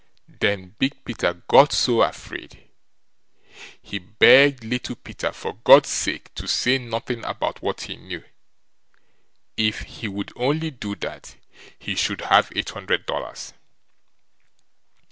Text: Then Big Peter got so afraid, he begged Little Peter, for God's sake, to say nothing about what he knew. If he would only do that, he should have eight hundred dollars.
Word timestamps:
Then 0.27 0.73
Big 0.79 1.05
Peter 1.05 1.43
got 1.47 1.71
so 1.71 2.01
afraid, 2.01 2.63
he 3.83 3.99
begged 3.99 4.63
Little 4.63 4.95
Peter, 4.95 5.31
for 5.31 5.53
God's 5.57 5.89
sake, 5.89 6.33
to 6.33 6.47
say 6.47 6.79
nothing 6.79 7.23
about 7.23 7.61
what 7.61 7.81
he 7.81 7.97
knew. 7.97 8.23
If 9.55 9.81
he 9.81 10.07
would 10.07 10.33
only 10.35 10.71
do 10.71 10.95
that, 10.95 11.35
he 11.77 11.93
should 11.93 12.21
have 12.21 12.51
eight 12.55 12.71
hundred 12.71 13.05
dollars. 13.05 13.53